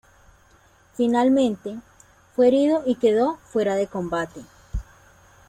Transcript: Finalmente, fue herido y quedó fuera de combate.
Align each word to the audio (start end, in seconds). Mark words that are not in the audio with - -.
Finalmente, 0.95 1.77
fue 2.35 2.47
herido 2.47 2.81
y 2.87 2.95
quedó 2.95 3.37
fuera 3.51 3.75
de 3.75 3.85
combate. 3.85 4.41